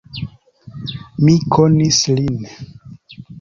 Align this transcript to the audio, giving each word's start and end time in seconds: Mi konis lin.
Mi 1.27 1.35
konis 1.57 2.01
lin. 2.21 2.41